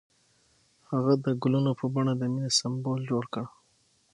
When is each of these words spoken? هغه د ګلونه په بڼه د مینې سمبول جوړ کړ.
هغه 0.89 1.13
د 1.25 1.27
ګلونه 1.41 1.71
په 1.79 1.85
بڼه 1.93 2.13
د 2.17 2.23
مینې 2.33 2.49
سمبول 2.59 2.99
جوړ 3.09 3.23
کړ. 3.33 3.45